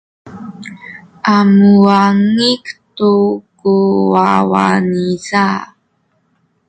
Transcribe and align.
a 1.35 1.37
muwangic 1.55 2.63
tu 2.95 3.11
ku 3.59 3.73
wawa 4.11 4.65
niza. 4.89 5.47